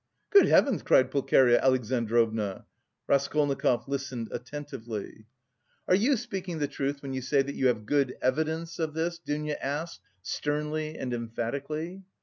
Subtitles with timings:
[0.31, 2.65] "Good heavens!" cried Pulcheria Alexandrovna.
[3.05, 5.27] Raskolnikov listened attentively.
[5.87, 9.19] "Are you speaking the truth when you say that you have good evidence of this?"
[9.19, 12.01] Dounia asked sternly and emphatically.